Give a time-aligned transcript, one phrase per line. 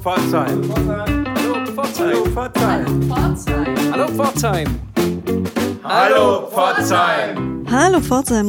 [0.00, 0.62] Pforzheim.
[1.36, 2.16] Hallo Pforzheim.
[2.16, 3.92] Hallo Pforzheim.
[3.92, 4.68] Hallo Pforzheim.
[5.84, 7.49] Hallo Pforzheim,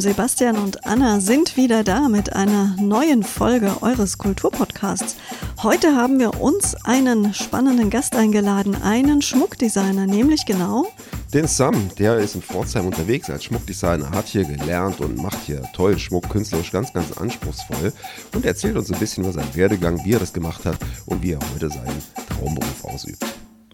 [0.01, 5.15] Sebastian und Anna sind wieder da mit einer neuen Folge eures Kulturpodcasts.
[5.61, 10.87] Heute haben wir uns einen spannenden Gast eingeladen, einen Schmuckdesigner, nämlich genau
[11.35, 11.91] den Sam.
[11.99, 16.27] Der ist in Pforzheim unterwegs als Schmuckdesigner, hat hier gelernt und macht hier tollen Schmuck,
[16.27, 17.93] künstlerisch ganz, ganz anspruchsvoll
[18.33, 21.33] und erzählt uns ein bisschen über seinen Werdegang, wie er das gemacht hat und wie
[21.33, 23.23] er heute seinen Traumberuf ausübt.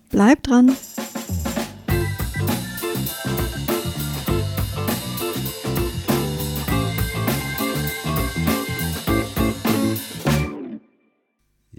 [0.09, 0.76] Bleibt dran.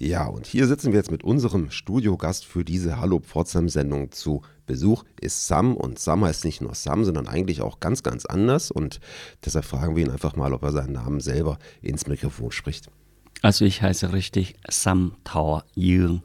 [0.08, 5.04] Ja, und hier sitzen wir jetzt mit unserem Studiogast für diese Hallo Pforzheim-Sendung zu Besuch.
[5.20, 8.70] Ist Sam und Sam heißt nicht nur Sam, sondern eigentlich auch ganz, ganz anders.
[8.70, 9.00] Und
[9.44, 12.88] deshalb fragen wir ihn einfach mal, ob er seinen Namen selber ins Mikrofon spricht.
[13.42, 16.22] Also ich heiße richtig Sam Tao Jung.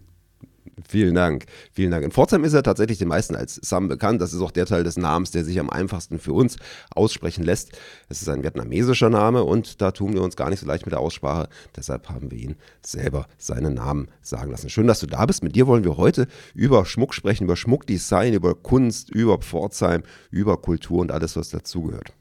[0.87, 2.03] Vielen Dank, vielen Dank.
[2.03, 4.21] In Pforzheim ist er tatsächlich den meisten als Sam bekannt.
[4.21, 6.57] Das ist auch der Teil des Namens, der sich am einfachsten für uns
[6.95, 7.73] aussprechen lässt.
[8.09, 10.93] Es ist ein vietnamesischer Name und da tun wir uns gar nicht so leicht mit
[10.93, 11.47] der Aussprache.
[11.75, 14.69] Deshalb haben wir ihn selber seinen Namen sagen lassen.
[14.69, 15.43] Schön, dass du da bist.
[15.43, 20.57] Mit dir wollen wir heute über Schmuck sprechen, über Schmuckdesign, über Kunst, über Pforzheim, über
[20.57, 22.13] Kultur und alles, was dazugehört.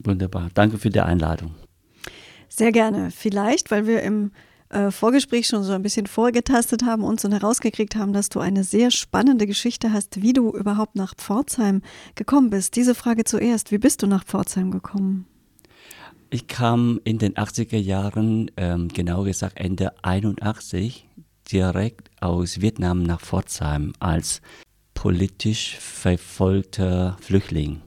[0.00, 0.50] Wunderbar.
[0.52, 1.54] Danke für die Einladung.
[2.48, 3.10] Sehr gerne.
[3.10, 4.32] Vielleicht, weil wir im
[4.74, 8.64] äh, Vorgespräch schon so ein bisschen vorgetastet haben und so herausgekriegt haben, dass du eine
[8.64, 11.82] sehr spannende Geschichte hast, wie du überhaupt nach Pforzheim
[12.16, 12.76] gekommen bist.
[12.76, 15.26] Diese Frage zuerst, wie bist du nach Pforzheim gekommen?
[16.30, 21.06] Ich kam in den 80er Jahren, ähm, genau gesagt Ende 81,
[21.52, 24.42] direkt aus Vietnam nach Pforzheim als
[24.94, 27.82] politisch verfolgter Flüchtling.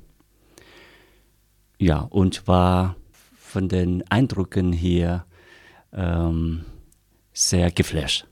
[1.79, 2.95] Ja, und war
[3.37, 5.25] von den Eindrücken hier
[5.91, 6.63] ähm,
[7.37, 8.25] sehr geflasht.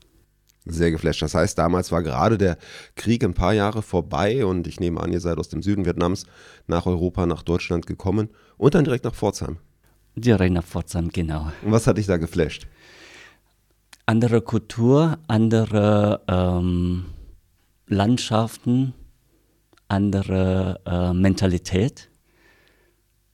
[0.64, 1.22] Sehr geflasht.
[1.22, 2.58] Das heißt, damals war gerade der
[2.96, 6.26] Krieg ein paar Jahre vorbei und ich nehme an, ihr seid aus dem Süden Vietnams
[6.66, 9.58] nach Europa, nach Deutschland gekommen und dann direkt nach Pforzheim.
[10.16, 11.52] Direkt nach Pforzheim, genau.
[11.62, 12.66] Und was hat dich da geflasht?
[14.06, 17.06] Andere Kultur, andere ähm,
[17.86, 18.92] Landschaften,
[19.86, 22.08] andere äh, Mentalität.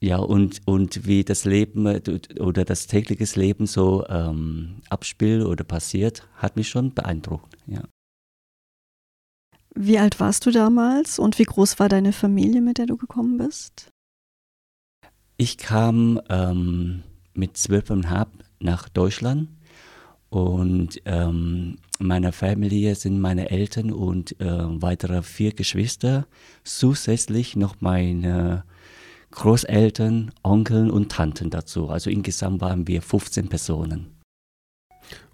[0.02, 2.02] Ja, und, und wie das Leben äh,
[2.40, 7.56] oder das tägliche Leben so ähm, abspielt oder passiert, hat mich schon beeindruckt.
[7.68, 7.84] Ja.
[9.76, 13.38] Wie alt warst du damals und wie groß war deine Familie, mit der du gekommen
[13.38, 13.92] bist?
[15.36, 19.50] Ich kam ähm, mit zwölfeinhalb nach Deutschland
[20.30, 26.26] und ähm, meiner Familie sind meine Eltern und äh, weitere vier Geschwister,
[26.64, 28.64] zusätzlich noch meine
[29.32, 31.88] Großeltern, Onkeln und Tanten dazu.
[31.88, 34.06] Also insgesamt waren wir 15 Personen.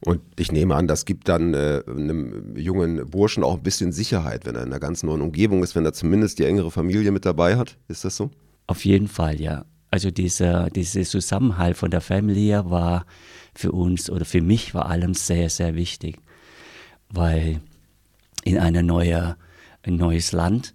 [0.01, 4.47] Und ich nehme an, das gibt dann äh, einem jungen Burschen auch ein bisschen Sicherheit,
[4.47, 7.27] wenn er in einer ganz neuen Umgebung ist, wenn er zumindest die engere Familie mit
[7.27, 7.77] dabei hat.
[7.89, 8.31] Ist das so?
[8.67, 9.65] Auf jeden Fall, ja.
[9.91, 13.07] Also dieser, dieser Zusammenhalt von der Familie war
[13.55, 16.19] für uns oder für mich vor allem sehr, sehr wichtig,
[17.09, 17.61] weil
[18.45, 19.37] in eine neue,
[19.83, 20.75] ein neues Land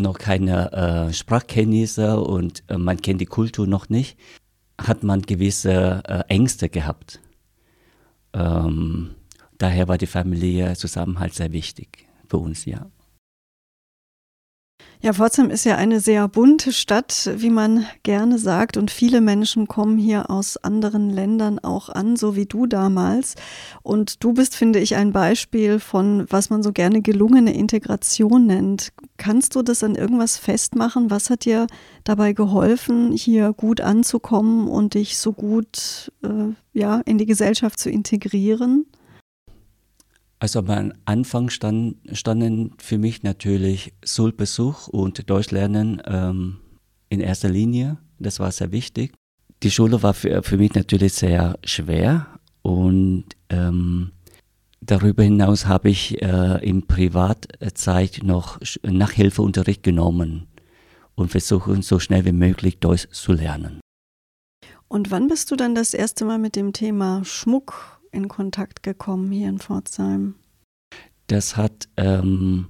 [0.00, 4.18] noch keine äh, Sprachkenntnisse und äh, man kennt die Kultur noch nicht,
[4.80, 7.20] hat man gewisse äh, Ängste gehabt.
[8.32, 9.10] Ähm,
[9.58, 12.86] daher war die Familie Zusammenhalt sehr wichtig für uns, ja.
[15.02, 19.66] Ja, Pforzheim ist ja eine sehr bunte Stadt, wie man gerne sagt, und viele Menschen
[19.66, 23.34] kommen hier aus anderen Ländern auch an, so wie du damals.
[23.82, 28.92] Und du bist, finde ich, ein Beispiel von, was man so gerne gelungene Integration nennt.
[29.16, 31.10] Kannst du das an irgendwas festmachen?
[31.10, 31.66] Was hat dir
[32.04, 37.88] dabei geholfen, hier gut anzukommen und dich so gut äh, ja, in die Gesellschaft zu
[37.88, 38.84] integrieren?
[40.40, 46.56] Also am Anfang stand, standen für mich natürlich Schulbesuch und Deutschlernen ähm,
[47.10, 47.98] in erster Linie.
[48.18, 49.12] Das war sehr wichtig.
[49.62, 52.26] Die Schule war für, für mich natürlich sehr schwer
[52.62, 54.12] und ähm,
[54.80, 60.46] darüber hinaus habe ich äh, in Privatzeit noch Nachhilfeunterricht genommen
[61.14, 63.80] und versuchen so schnell wie möglich Deutsch zu lernen.
[64.88, 69.30] Und wann bist du dann das erste Mal mit dem Thema Schmuck in Kontakt gekommen
[69.30, 70.34] hier in Pforzheim?
[71.30, 72.66] Das hat ähm,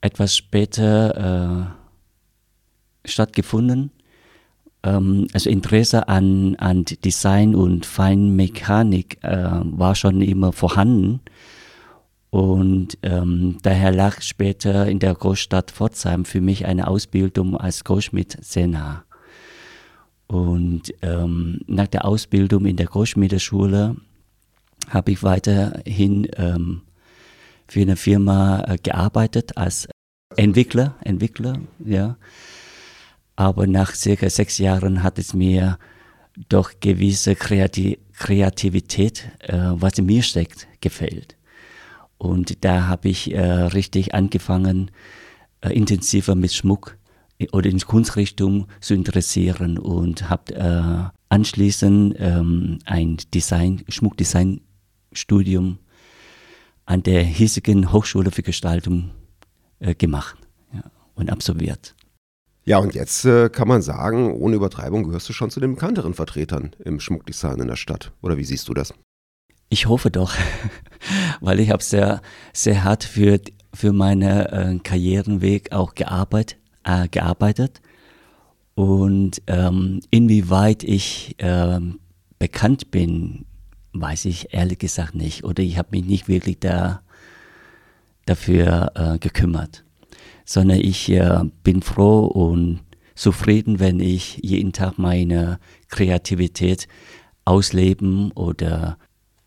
[0.00, 1.74] etwas später
[3.04, 3.90] äh, stattgefunden.
[4.84, 11.20] Ähm, also Interesse an, an Design und Feinmechanik äh, war schon immer vorhanden.
[12.30, 18.38] Und ähm, daher lag später in der Großstadt Pforzheim für mich eine Ausbildung als Goldschmied
[18.40, 19.04] sehr nah.
[20.28, 23.96] Und ähm, nach der Ausbildung in der Großschmiedeschule
[24.90, 26.82] habe ich weiterhin ähm,
[27.72, 29.88] für eine Firma äh, gearbeitet als
[30.36, 32.18] Entwickler, Entwickler, ja.
[33.34, 35.78] Aber nach circa sechs Jahren hat es mir
[36.50, 41.38] doch gewisse Kreati Kreativität, äh, was in mir steckt, gefällt.
[42.18, 44.90] Und da habe ich äh, richtig angefangen,
[45.62, 46.98] äh, intensiver mit Schmuck
[47.52, 55.78] oder in Kunstrichtung zu interessieren und habe äh, anschließend ähm, ein Design, Schmuckdesign-Studium
[56.84, 59.10] an der hiesigen Hochschule für Gestaltung
[59.78, 60.36] äh, gemacht
[60.72, 60.82] ja,
[61.14, 61.94] und absolviert.
[62.64, 66.14] Ja, und jetzt äh, kann man sagen, ohne Übertreibung gehörst du schon zu den bekannteren
[66.14, 68.12] Vertretern im Schmuckdesign in der Stadt.
[68.22, 68.94] Oder wie siehst du das?
[69.68, 70.34] Ich hoffe doch,
[71.40, 73.40] weil ich habe sehr, sehr hart für,
[73.74, 77.80] für meinen äh, Karrierenweg auch gearbeitet, äh, gearbeitet.
[78.74, 81.98] Und ähm, inwieweit ich ähm,
[82.38, 83.44] bekannt bin,
[83.92, 85.44] weiß ich ehrlich gesagt nicht.
[85.44, 87.02] Oder ich habe mich nicht wirklich da,
[88.26, 89.84] dafür äh, gekümmert.
[90.44, 92.80] Sondern ich äh, bin froh und
[93.14, 95.58] zufrieden, wenn ich jeden Tag meine
[95.88, 96.88] Kreativität
[97.44, 98.98] ausleben oder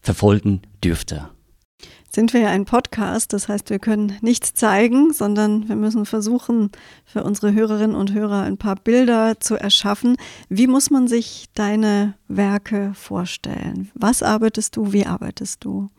[0.01, 1.29] verfolgen dürfte
[2.15, 6.71] sind wir ja ein Podcast, das heißt, wir können nichts zeigen, sondern wir müssen versuchen,
[7.03, 10.15] für unsere Hörerinnen und Hörer ein paar Bilder zu erschaffen.
[10.47, 13.91] Wie muss man sich deine Werke vorstellen?
[13.95, 14.93] Was arbeitest du?
[14.93, 15.89] Wie arbeitest du?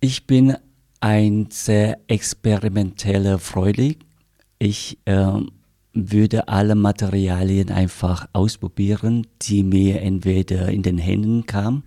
[0.00, 0.56] Ich bin
[1.00, 3.98] ein sehr experimenteller Freudig.
[4.58, 5.40] Ich äh,
[5.92, 11.82] würde alle Materialien einfach ausprobieren, die mir entweder in den Händen kamen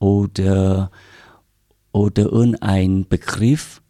[0.00, 0.90] oder
[1.92, 3.82] oder irgendein Begriff,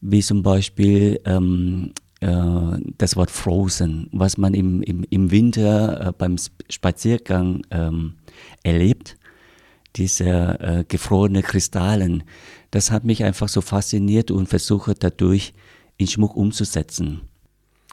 [0.00, 6.12] wie zum Beispiel ähm, äh, das Wort Frozen, was man im, im, im Winter äh,
[6.12, 6.36] beim
[6.68, 8.14] Spaziergang ähm,
[8.62, 9.16] erlebt,
[9.96, 10.28] diese
[10.60, 12.22] äh, gefrorene Kristallen,
[12.70, 15.54] das hat mich einfach so fasziniert und versuche dadurch
[15.96, 17.22] in Schmuck umzusetzen.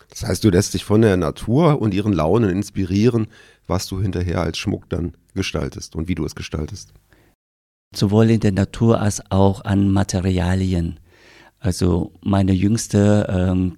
[0.10, 3.28] Das heißt, du lässt dich von der Natur und ihren Launen inspirieren,
[3.68, 6.94] was du hinterher als Schmuck dann gestaltest und wie du es gestaltest
[7.98, 11.00] sowohl in der Natur als auch an Materialien.
[11.60, 13.78] Also meine jüngste ähm,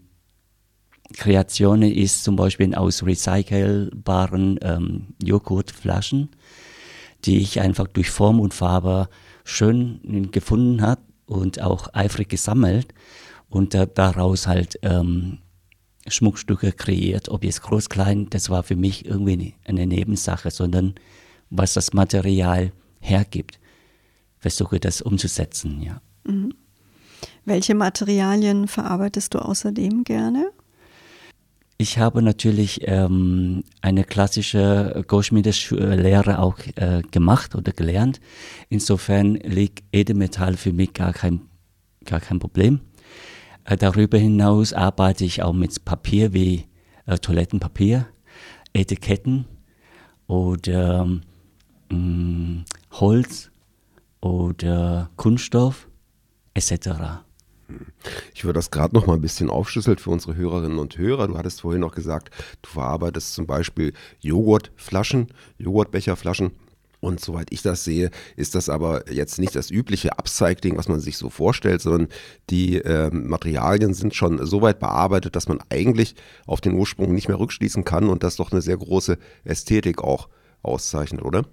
[1.14, 6.30] Kreation ist zum Beispiel aus recycelbaren ähm, Joghurtflaschen,
[7.26, 9.08] die ich einfach durch Form und Farbe
[9.46, 12.94] schön gefunden habe und auch eifrig gesammelt
[13.50, 15.40] und äh, daraus halt ähm,
[16.08, 17.30] Schmuckstücke kreiert.
[17.30, 20.96] Ob jetzt groß, klein, das war für mich irgendwie eine Nebensache, sondern
[21.50, 23.60] was das Material hergibt
[24.48, 26.02] versuche das umzusetzen, ja.
[26.24, 26.54] Mhm.
[27.44, 30.52] Welche Materialien verarbeitest du außerdem gerne?
[31.78, 38.20] Ich habe natürlich ähm, eine klassische Goldschmiedeslehre auch äh, gemacht oder gelernt.
[38.70, 41.42] Insofern liegt Edelmetall für mich gar kein,
[42.06, 42.80] gar kein Problem.
[43.66, 46.66] Äh, darüber hinaus arbeite ich auch mit Papier wie
[47.06, 48.08] äh, Toilettenpapier,
[48.74, 49.46] Etiketten
[50.28, 51.08] oder
[51.92, 53.52] ähm, Holz
[54.22, 55.88] oder Kunststoff
[56.54, 56.90] etc.
[58.34, 61.28] Ich würde das gerade noch mal ein bisschen aufschlüsseln für unsere Hörerinnen und Hörer.
[61.28, 62.32] Du hattest vorhin noch gesagt,
[62.62, 65.28] du verarbeitest zum Beispiel Joghurtflaschen,
[65.58, 66.52] Joghurtbecherflaschen.
[67.00, 71.00] Und soweit ich das sehe, ist das aber jetzt nicht das übliche Upcycling, was man
[71.00, 72.08] sich so vorstellt, sondern
[72.50, 76.16] die äh, Materialien sind schon so weit bearbeitet, dass man eigentlich
[76.48, 80.28] auf den Ursprung nicht mehr rückschließen kann und das doch eine sehr große Ästhetik auch
[80.64, 81.44] auszeichnet, oder?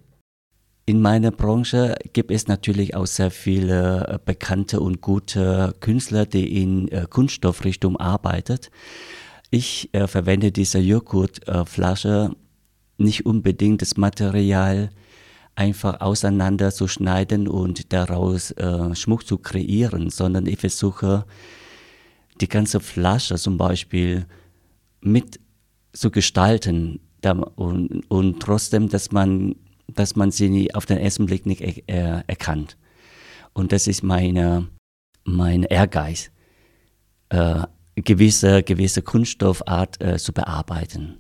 [0.87, 6.63] In meiner Branche gibt es natürlich auch sehr viele äh, bekannte und gute Künstler, die
[6.63, 8.59] in äh, Kunststoffrichtung arbeiten.
[9.51, 12.37] Ich äh, verwende diese Joghurtflasche
[12.99, 14.91] nicht unbedingt das Material
[15.55, 21.25] einfach auseinander zu schneiden und daraus äh, Schmuck zu kreieren, sondern ich versuche
[22.43, 24.27] die ganze Flasche zum Beispiel
[25.01, 25.41] mit
[25.95, 27.01] zu gestalten
[27.57, 29.55] und, und trotzdem, dass man
[29.87, 32.77] dass man sie auf den ersten Blick nicht er, erkannt.
[33.53, 34.69] Und das ist meine,
[35.25, 36.31] mein Ehrgeiz,
[37.29, 37.63] äh,
[37.95, 41.19] gewisse, gewisse Kunststoffart äh, zu bearbeiten.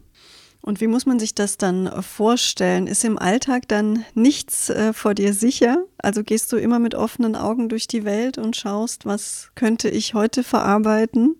[0.60, 2.86] Und wie muss man sich das dann vorstellen?
[2.86, 5.84] Ist im Alltag dann nichts äh, vor dir sicher?
[5.98, 10.14] Also gehst du immer mit offenen Augen durch die Welt und schaust, was könnte ich
[10.14, 11.36] heute verarbeiten?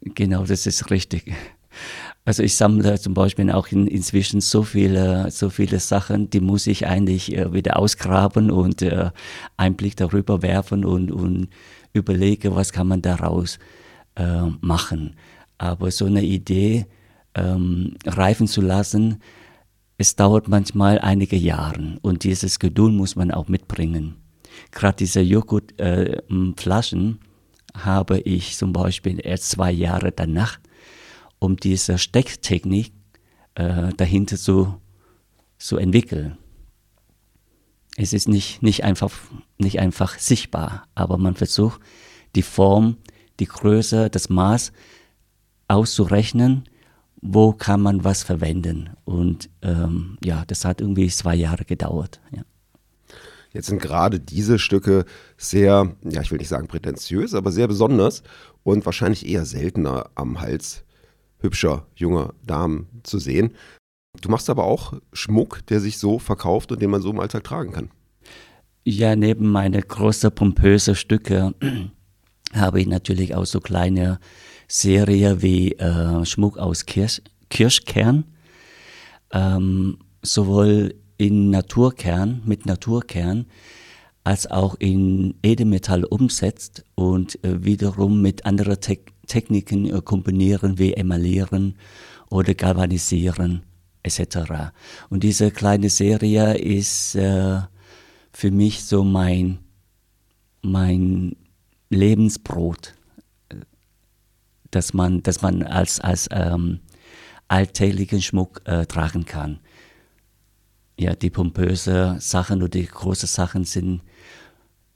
[0.00, 1.32] Genau, das ist richtig.
[2.26, 6.66] Also ich sammle zum Beispiel auch in, inzwischen so viele, so viele Sachen, die muss
[6.66, 9.10] ich eigentlich äh, wieder ausgraben und äh,
[9.58, 11.48] einen Blick darüber werfen und, und
[11.92, 13.58] überlege, was kann man daraus
[14.16, 15.16] äh, machen.
[15.58, 16.86] Aber so eine Idee
[17.34, 19.20] ähm, reifen zu lassen,
[19.98, 24.16] es dauert manchmal einige Jahre und dieses Geduld muss man auch mitbringen.
[24.72, 30.58] gerade diese Joghurtflaschen äh, habe ich zum Beispiel erst zwei Jahre danach,
[31.44, 32.92] um diese Stecktechnik
[33.54, 34.80] äh, dahinter zu,
[35.58, 36.38] zu entwickeln.
[37.96, 39.12] Es ist nicht, nicht, einfach,
[39.58, 41.80] nicht einfach sichtbar, aber man versucht
[42.34, 42.96] die Form,
[43.38, 44.72] die Größe, das Maß
[45.68, 46.64] auszurechnen,
[47.20, 48.90] wo kann man was verwenden.
[49.04, 52.20] Und ähm, ja, das hat irgendwie zwei Jahre gedauert.
[52.32, 52.42] Ja.
[53.52, 55.04] Jetzt sind gerade diese Stücke
[55.36, 58.24] sehr, ja, ich will nicht sagen prätentiös, aber sehr besonders
[58.64, 60.84] und wahrscheinlich eher seltener am Hals
[61.44, 63.52] hübscher junger Damen zu sehen.
[64.20, 67.44] Du machst aber auch Schmuck, der sich so verkauft und den man so im Alltag
[67.44, 67.90] tragen kann.
[68.84, 71.54] Ja, neben meine großen pompösen Stücke
[72.54, 74.18] habe ich natürlich auch so kleine
[74.68, 78.24] Serie wie äh, Schmuck aus Kirsch, Kirschkern.
[79.32, 83.46] Ähm, sowohl in Naturkern, mit Naturkern,
[84.24, 90.94] als auch in Edelmetall umsetzt und äh, wiederum mit anderen Te Techniken äh, kombinieren wie
[90.94, 91.76] Emalieren
[92.30, 93.62] oder Galvanisieren
[94.02, 94.72] etc.
[95.10, 97.60] Und diese kleine Serie ist äh,
[98.32, 99.58] für mich so mein,
[100.62, 101.36] mein
[101.90, 102.94] Lebensbrot,
[104.70, 106.80] dass man, dass man als, als ähm,
[107.48, 109.60] alltäglichen Schmuck äh, tragen kann
[110.98, 114.02] ja, die pompöse Sachen oder die großen Sachen sind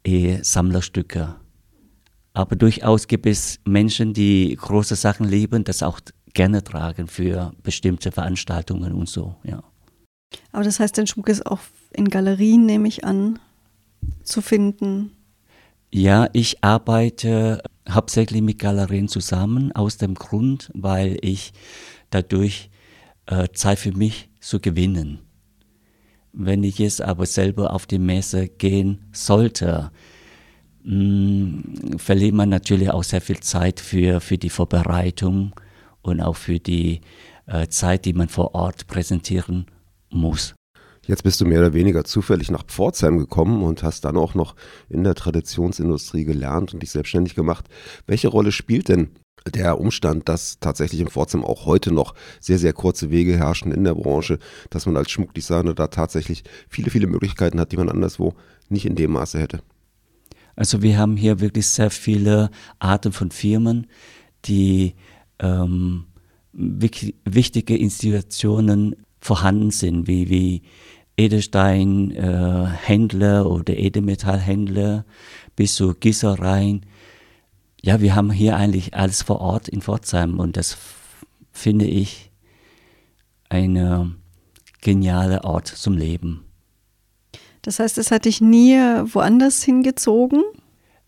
[0.05, 1.37] eh Sammlerstücke.
[2.39, 5.99] Aber durchaus gibt es Menschen, die große Sachen lieben, das auch
[6.35, 9.61] gerne tragen für bestimmte Veranstaltungen und so, ja.
[10.53, 11.59] Aber das heißt, der Schmuck ist auch
[11.93, 13.41] in Galerien, nehme ich an,
[14.23, 15.11] zu finden.
[15.91, 21.53] Ja, ich arbeite hauptsächlich mit Galerien zusammen, aus dem Grund, weil ich
[22.11, 22.71] dadurch
[23.27, 25.19] äh, Zeit für mich zu gewinnen.
[26.33, 29.91] Wenn ich jetzt aber selber auf die Messe gehen sollte,
[30.89, 35.53] mh, mm, verliert man natürlich auch sehr viel Zeit für, für die Vorbereitung
[36.03, 37.01] und auch für die
[37.47, 39.67] äh, Zeit, die man vor Ort präsentieren
[40.11, 40.55] muss.
[41.07, 44.55] Jetzt bist du mehr oder weniger zufällig nach Pforzheim gekommen und hast dann auch noch
[44.91, 47.67] in der Traditionsindustrie gelernt und dich selbstständig gemacht.
[48.07, 49.09] Welche Rolle spielt denn
[49.55, 53.85] der Umstand, dass tatsächlich in Pforzheim auch heute noch sehr, sehr kurze Wege herrschen in
[53.85, 58.35] der Branche, dass man als Schmuckdesigner da tatsächlich viele, viele Möglichkeiten hat, die man anderswo
[58.69, 59.61] nicht in dem Maße hätte.
[60.59, 63.87] Also wir haben hier wirklich sehr viele Arten von Firmen,
[64.45, 64.95] die
[65.39, 66.05] ähm,
[66.53, 70.63] wichtige Institutionen vorhanden sind, wie, wie
[71.17, 75.05] Edelsteinhändler äh, oder Edelmetallhändler
[75.55, 76.85] bis zu Gießereien
[77.83, 80.79] ja, wir haben hier eigentlich alles vor Ort in Pforzheim und das
[81.53, 82.31] finde ich
[83.49, 84.17] ein
[84.81, 86.48] genialer Ort zum Leben.
[87.69, 90.43] Das heißt, es hat dich nie woanders hingezogen?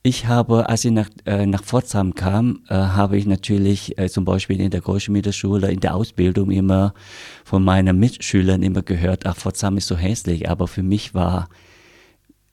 [0.03, 4.27] Ich habe, als ich nach, äh, nach Pforzheim kam, äh, habe ich natürlich äh, zum
[4.27, 6.93] Beispiel in der Goldschmiedeschule, in der Ausbildung immer
[7.47, 10.51] von meinen Mitschülern immer gehört, ach, Pforzheim ist so hässlich.
[10.51, 11.49] Aber für mich war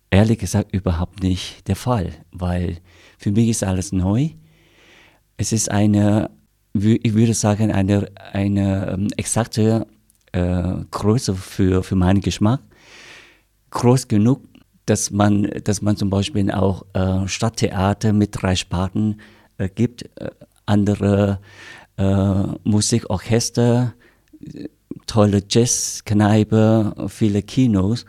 [0.09, 2.77] ehrlich gesagt überhaupt nicht der Fall, weil
[3.17, 4.29] für mich ist alles neu.
[5.35, 6.29] Es ist eine,
[6.73, 9.85] ich würde sagen, eine, eine ähm, exakte
[10.31, 12.61] äh, Größe für, für meinen Geschmack.
[13.71, 14.41] Groß genug,
[14.86, 19.19] dass man, dass man zum Beispiel auch äh, Stadttheater mit drei Sparten
[19.57, 20.31] äh, gibt, äh,
[20.65, 21.39] andere
[21.97, 23.93] äh, Musikorchester,
[25.05, 28.05] tolle Jazzkneipe, viele Kinos.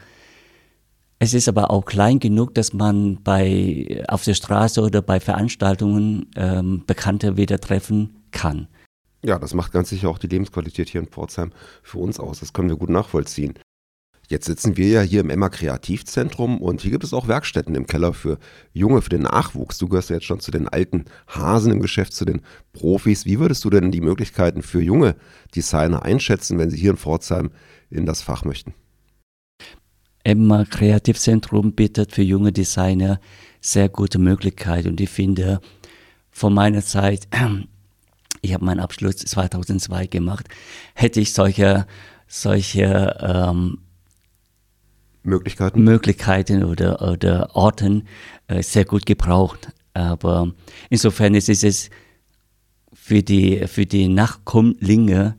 [1.18, 6.26] Es ist aber auch klein genug, dass man bei, auf der Straße oder bei Veranstaltungen
[6.36, 8.68] ähm, Bekannte wieder treffen kann.
[9.24, 11.50] Ja, das macht ganz sicher auch die Lebensqualität hier in Pforzheim
[11.82, 12.38] für uns aus.
[12.38, 13.54] Das können wir gut nachvollziehen.
[14.30, 17.86] Jetzt sitzen wir ja hier im Emma Kreativzentrum und hier gibt es auch Werkstätten im
[17.86, 18.38] Keller für
[18.74, 19.78] Junge, für den Nachwuchs.
[19.78, 22.42] Du gehörst ja jetzt schon zu den alten Hasen im Geschäft, zu den
[22.74, 23.24] Profis.
[23.24, 25.16] Wie würdest du denn die Möglichkeiten für junge
[25.56, 27.50] Designer einschätzen, wenn sie hier in Pforzheim
[27.88, 28.74] in das Fach möchten?
[30.24, 33.20] Emma Kreativzentrum bietet für junge Designer
[33.62, 35.58] sehr gute Möglichkeiten und ich finde,
[36.30, 37.28] von meiner Zeit,
[38.42, 40.48] ich habe meinen Abschluss 2002 gemacht,
[40.92, 41.86] hätte ich solche,
[42.26, 43.78] solche ähm,
[45.22, 48.04] Möglichkeiten, Möglichkeiten oder, oder Orten
[48.46, 49.68] äh, sehr gut gebraucht.
[49.94, 50.52] Aber
[50.90, 51.90] insofern ist es
[52.92, 55.36] für die, für die Nachkommlinge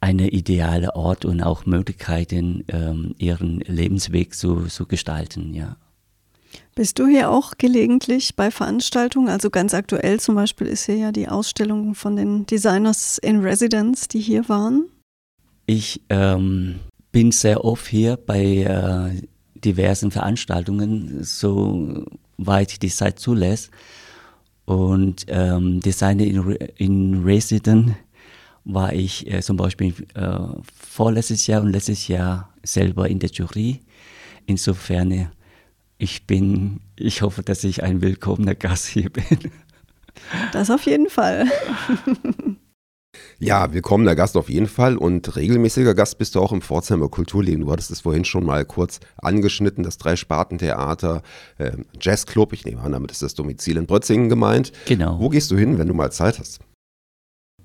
[0.00, 5.76] eine ideale Ort und auch Möglichkeiten, ähm, ihren Lebensweg zu, zu gestalten, ja.
[6.74, 9.28] Bist du hier auch gelegentlich bei Veranstaltungen?
[9.28, 14.06] Also ganz aktuell zum Beispiel ist hier ja die Ausstellung von den Designers in Residence,
[14.06, 14.88] die hier waren.
[15.66, 16.76] Ich ähm,
[17.12, 19.22] bin sehr oft hier bei äh,
[19.54, 23.70] diversen Veranstaltungen, soweit die Zeit zulässt.
[24.64, 27.94] Und ähm, Designer in, in Resident
[28.64, 30.38] war ich äh, zum Beispiel äh,
[30.72, 33.80] vorletztes Jahr und letztes Jahr selber in der Jury.
[34.46, 35.30] Insofern,
[35.96, 39.24] ich bin, ich hoffe, dass ich ein willkommener Gast hier bin.
[40.52, 41.46] Das auf jeden Fall.
[43.40, 47.64] Ja, willkommener Gast auf jeden Fall und regelmäßiger Gast bist du auch im Pforzheimer Kulturleben.
[47.64, 51.22] Du hattest es vorhin schon mal kurz angeschnitten, das Drei-Sparten-Theater,
[51.58, 54.72] äh, Jazzclub, ich nehme an, damit ist das Domizil in Brötzingen gemeint.
[54.86, 55.20] Genau.
[55.20, 56.60] Wo gehst du hin, wenn du mal Zeit hast?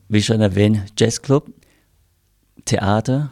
[0.10, 1.52] Wie schon erwähnt, Jazzclub,
[2.66, 3.32] Theater,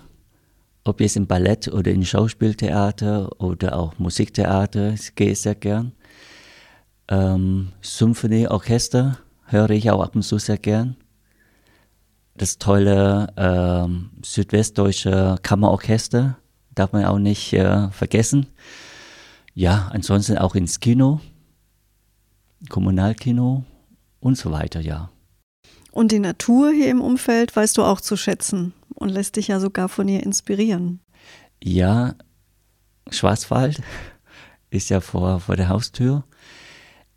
[0.84, 5.92] ob jetzt im Ballett oder im Schauspieltheater oder auch Musiktheater, ich gehe sehr gern.
[7.08, 10.96] Ähm, Symphonieorchester höre ich auch ab und zu sehr gern
[12.36, 16.38] das tolle ähm, südwestdeutsche Kammerorchester,
[16.74, 18.48] darf man auch nicht äh, vergessen.
[19.54, 21.20] Ja, ansonsten auch ins Kino,
[22.70, 23.66] Kommunalkino
[24.20, 25.10] und so weiter, ja.
[25.92, 29.60] Und die Natur hier im Umfeld weißt du auch zu schätzen und lässt dich ja
[29.60, 31.02] sogar von ihr inspirieren.
[31.62, 32.16] Ja,
[33.10, 33.82] Schwarzwald
[34.70, 36.24] ist ja vor, vor der Haustür.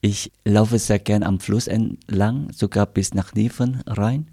[0.00, 4.28] Ich laufe sehr gern am Fluss entlang, sogar bis nach Niefern rein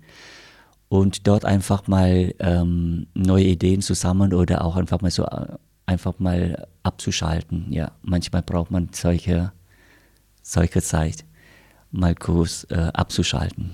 [0.92, 5.48] und dort einfach mal ähm, neue Ideen zu sammeln oder auch einfach mal so äh,
[5.86, 7.72] einfach mal abzuschalten.
[7.72, 9.54] Ja, manchmal braucht man solche,
[10.42, 11.24] solche Zeit,
[11.92, 13.72] mal kurz äh, abzuschalten.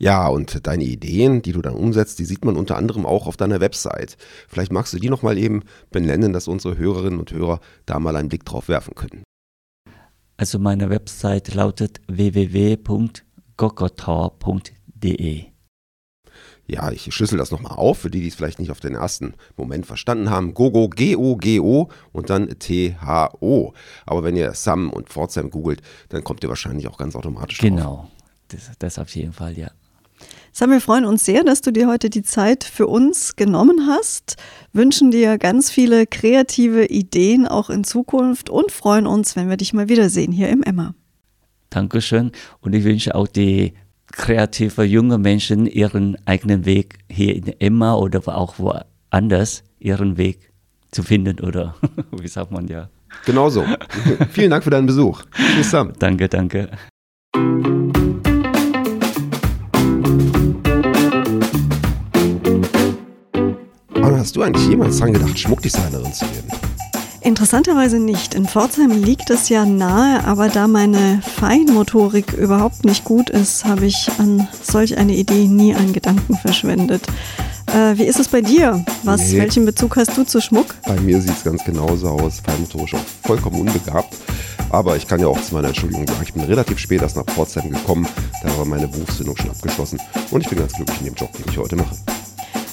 [0.00, 3.36] Ja, und deine Ideen, die du dann umsetzt, die sieht man unter anderem auch auf
[3.36, 4.16] deiner Website.
[4.48, 8.30] Vielleicht magst du die nochmal eben benennen, dass unsere Hörerinnen und Hörer da mal einen
[8.30, 9.22] Blick drauf werfen können.
[10.36, 15.44] Also meine Website lautet www.gogotor.de www.gogo.de.
[16.66, 19.34] Ja, ich schlüssel das nochmal auf, für die, die es vielleicht nicht auf den ersten
[19.56, 20.54] Moment verstanden haben.
[20.54, 23.72] Gogo, G-O-G-O und dann T-H-O.
[24.06, 27.68] Aber wenn ihr Sam und Pforzheim googelt, dann kommt ihr wahrscheinlich auch ganz automatisch drauf.
[27.68, 28.10] Genau,
[28.48, 29.72] das, das auf jeden Fall, ja.
[30.52, 34.36] Sam, wir freuen uns sehr, dass du dir heute die Zeit für uns genommen hast,
[34.72, 39.72] wünschen dir ganz viele kreative Ideen auch in Zukunft und freuen uns, wenn wir dich
[39.72, 40.94] mal wiedersehen hier im Emma.
[41.70, 43.74] Dankeschön und ich wünsche auch die
[44.12, 50.50] kreative junge Menschen ihren eigenen Weg hier in Emma oder auch woanders ihren Weg
[50.90, 51.74] zu finden oder
[52.12, 52.88] wie sagt man ja.
[53.26, 53.64] Genau so.
[54.30, 55.22] Vielen Dank für deinen Besuch.
[55.34, 55.92] Tschüss Sam.
[55.98, 56.70] Danke, danke.
[63.94, 66.69] Wann hast du eigentlich jemals dran gedacht, Schmuckdesignerin zu werden?
[67.22, 68.34] Interessanterweise nicht.
[68.34, 73.86] In Pforzheim liegt es ja nahe, aber da meine Feinmotorik überhaupt nicht gut ist, habe
[73.86, 77.02] ich an solch eine Idee nie einen Gedanken verschwendet.
[77.66, 78.84] Äh, wie ist es bei dir?
[79.02, 79.38] Was, nee.
[79.38, 80.74] Welchen Bezug hast du zu Schmuck?
[80.86, 82.40] Bei mir sieht es ganz genauso aus.
[82.40, 84.16] Feinmotorisch auch vollkommen unbegabt.
[84.70, 87.26] Aber ich kann ja auch zu meiner Entschuldigung sagen, ich bin relativ spät erst nach
[87.26, 88.08] Pforzheim gekommen.
[88.42, 90.00] Da war meine Berufsfindung schon abgeschlossen.
[90.30, 91.96] Und ich bin ganz glücklich in dem Job, den ich heute mache.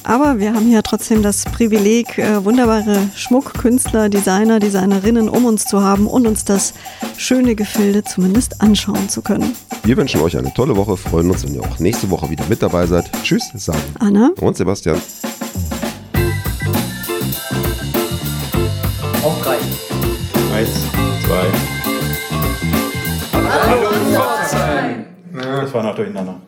[0.08, 5.84] Aber wir haben hier trotzdem das Privileg, äh, wunderbare Schmuckkünstler, Designer, Designerinnen um uns zu
[5.84, 6.74] haben und uns das
[7.18, 9.54] schöne Gefilde zumindest anschauen zu können.
[9.84, 12.64] Wir wünschen euch eine tolle Woche, freuen uns, wenn ihr auch nächste Woche wieder mit
[12.64, 13.12] dabei seid.
[13.22, 14.96] Tschüss, sagen Anna und Sebastian.
[19.24, 19.58] Auf drei.
[20.56, 20.70] Eins,
[21.26, 21.48] zwei.
[23.34, 25.06] Hallo, Hallo Pforzheim!
[25.34, 26.40] Das war noch durcheinander.